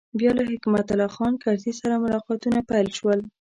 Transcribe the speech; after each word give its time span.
بیا 0.19 0.31
له 0.37 0.43
حکمت 0.51 0.87
الله 0.91 1.09
خان 1.15 1.33
کرزي 1.43 1.73
سره 1.81 2.01
ملاقاتونه 2.03 2.59
پیل 2.69 2.87
شول. 2.97 3.19